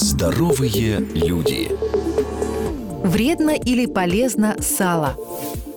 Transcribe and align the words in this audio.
Здоровые 0.00 1.00
люди. 1.12 1.72
Вредно 3.02 3.50
или 3.50 3.86
полезно 3.86 4.54
сало? 4.60 5.16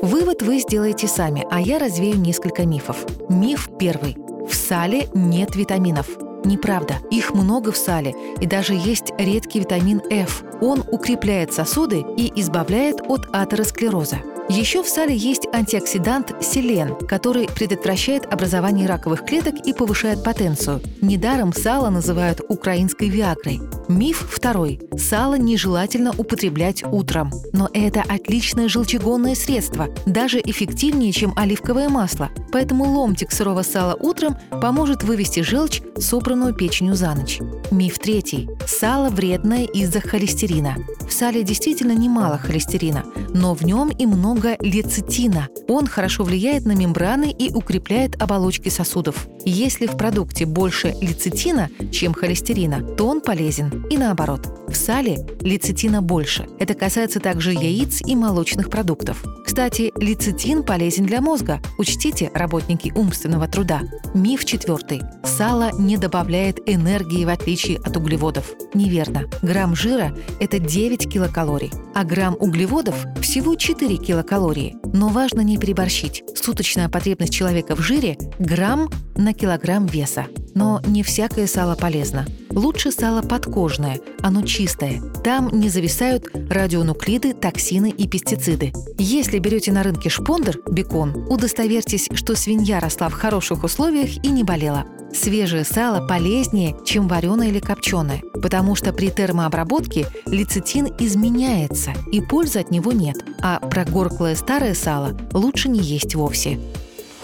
Вывод 0.00 0.40
вы 0.40 0.58
сделаете 0.58 1.06
сами, 1.06 1.46
а 1.50 1.60
я 1.60 1.78
развею 1.78 2.18
несколько 2.18 2.64
мифов. 2.64 3.04
Миф 3.28 3.68
первый. 3.78 4.16
В 4.48 4.54
сале 4.54 5.08
нет 5.12 5.54
витаминов. 5.54 6.06
Неправда. 6.46 6.94
Их 7.10 7.34
много 7.34 7.72
в 7.72 7.76
сале, 7.76 8.14
и 8.40 8.46
даже 8.46 8.72
есть 8.72 9.12
редкий 9.18 9.60
витамин 9.60 10.00
F. 10.08 10.44
Он 10.62 10.82
укрепляет 10.90 11.52
сосуды 11.52 12.02
и 12.16 12.32
избавляет 12.40 13.02
от 13.08 13.28
атеросклероза. 13.34 14.20
Еще 14.48 14.84
в 14.84 14.88
сале 14.88 15.16
есть 15.16 15.48
антиоксидант 15.52 16.32
селен, 16.40 16.94
который 16.94 17.48
предотвращает 17.48 18.32
образование 18.32 18.86
раковых 18.86 19.24
клеток 19.24 19.56
и 19.66 19.72
повышает 19.72 20.22
потенцию. 20.22 20.80
Недаром 21.02 21.52
сало 21.52 21.90
называют 21.90 22.40
украинской 22.48 23.08
виагрой. 23.08 23.60
Миф 23.88 24.24
второй. 24.30 24.80
Сало 24.96 25.34
нежелательно 25.34 26.12
употреблять 26.16 26.84
утром. 26.84 27.32
Но 27.52 27.68
это 27.72 28.02
отличное 28.02 28.68
желчегонное 28.68 29.34
средство, 29.34 29.88
даже 30.06 30.40
эффективнее, 30.40 31.12
чем 31.12 31.32
оливковое 31.36 31.88
масло. 31.88 32.30
Поэтому 32.52 32.84
ломтик 32.84 33.32
сырого 33.32 33.62
сала 33.62 33.94
утром 33.94 34.36
поможет 34.62 35.02
вывести 35.02 35.40
желчь, 35.40 35.82
собранную 35.98 36.54
печенью 36.54 36.94
за 36.94 37.14
ночь. 37.14 37.40
Миф 37.72 37.98
третий. 37.98 38.48
Сало 38.66 39.08
вредное 39.08 39.64
из-за 39.64 40.00
холестерина. 40.00 40.76
В 41.08 41.12
сале 41.12 41.42
действительно 41.42 41.92
немало 41.92 42.38
холестерина, 42.38 43.04
но 43.34 43.54
в 43.54 43.62
нем 43.62 43.90
и 43.90 44.06
много 44.06 44.35
лецитина. 44.60 45.48
Он 45.68 45.86
хорошо 45.86 46.24
влияет 46.24 46.64
на 46.64 46.72
мембраны 46.72 47.30
и 47.30 47.52
укрепляет 47.52 48.20
оболочки 48.20 48.68
сосудов. 48.68 49.26
Если 49.44 49.86
в 49.86 49.96
продукте 49.96 50.46
больше 50.46 50.94
лецитина, 51.00 51.70
чем 51.92 52.12
холестерина, 52.12 52.82
то 52.82 53.06
он 53.06 53.20
полезен. 53.20 53.86
И 53.90 53.96
наоборот. 53.96 54.46
В 54.68 54.74
сале 54.74 55.24
лецитина 55.40 56.02
больше. 56.02 56.48
Это 56.58 56.74
касается 56.74 57.20
также 57.20 57.52
яиц 57.52 58.02
и 58.04 58.16
молочных 58.16 58.68
продуктов. 58.68 59.24
Кстати, 59.44 59.92
лецитин 59.96 60.64
полезен 60.64 61.06
для 61.06 61.20
мозга. 61.20 61.60
Учтите, 61.78 62.30
работники 62.34 62.92
умственного 62.94 63.46
труда. 63.46 63.82
Миф 64.12 64.44
четвертый. 64.44 65.02
Сало 65.24 65.70
не 65.78 65.96
добавляет 65.96 66.60
энергии 66.66 67.24
в 67.24 67.28
отличие 67.28 67.78
от 67.78 67.96
углеводов. 67.96 68.52
Неверно. 68.74 69.24
Грамм 69.42 69.76
жира– 69.76 70.16
это 70.40 70.58
9 70.58 71.08
килокалорий, 71.10 71.70
а 71.94 72.04
грамм 72.04 72.36
углеводов– 72.38 72.96
всего 73.22 73.54
4 73.54 73.96
килокалории. 74.26 74.76
Но 74.92 75.08
важно 75.08 75.40
не 75.40 75.56
переборщить. 75.56 76.24
Суточная 76.34 76.88
потребность 76.88 77.32
человека 77.32 77.76
в 77.76 77.80
жире– 77.80 78.18
грамм 78.38 78.90
на 79.16 79.32
килограмм 79.32 79.86
веса. 79.86 80.26
Но 80.56 80.80
не 80.86 81.02
всякое 81.02 81.46
сало 81.46 81.76
полезно. 81.76 82.24
Лучше 82.50 82.90
сало 82.90 83.20
подкожное, 83.20 84.00
оно 84.22 84.40
чистое. 84.40 85.02
Там 85.22 85.50
не 85.50 85.68
зависают 85.68 86.30
радионуклиды, 86.48 87.34
токсины 87.34 87.90
и 87.90 88.08
пестициды. 88.08 88.72
Если 88.96 89.38
берете 89.38 89.70
на 89.70 89.82
рынке 89.82 90.08
шпондер, 90.08 90.58
бекон, 90.66 91.26
удостоверьтесь, 91.28 92.08
что 92.14 92.34
свинья 92.34 92.80
росла 92.80 93.10
в 93.10 93.12
хороших 93.12 93.64
условиях 93.64 94.24
и 94.24 94.28
не 94.28 94.44
болела. 94.44 94.86
Свежее 95.12 95.64
сало 95.64 96.06
полезнее, 96.06 96.74
чем 96.86 97.06
вареное 97.06 97.48
или 97.48 97.60
копченое, 97.60 98.22
потому 98.42 98.74
что 98.74 98.94
при 98.94 99.10
термообработке 99.10 100.06
лецитин 100.24 100.88
изменяется, 100.98 101.92
и 102.10 102.22
пользы 102.22 102.60
от 102.60 102.70
него 102.70 102.92
нет. 102.92 103.16
А 103.42 103.60
прогорклое 103.60 104.34
старое 104.34 104.72
сало 104.72 105.14
лучше 105.34 105.68
не 105.68 105.80
есть 105.80 106.14
вовсе. 106.14 106.58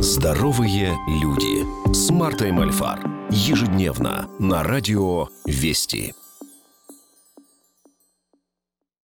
Здоровые 0.00 0.92
люди 1.08 1.64
с 1.94 2.10
Мартой 2.10 2.52
Мальфар. 2.52 3.00
Ежедневно 3.30 4.28
на 4.38 4.62
радио 4.62 5.28
«Вести». 5.46 6.14